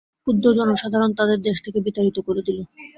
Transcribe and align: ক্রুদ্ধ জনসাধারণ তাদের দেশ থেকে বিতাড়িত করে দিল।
ক্রুদ্ধ 0.23 0.45
জনসাধারণ 0.57 1.11
তাদের 1.19 1.39
দেশ 1.41 1.57
থেকে 1.65 1.79
বিতাড়িত 1.85 2.17
করে 2.27 2.41
দিল। 2.47 2.59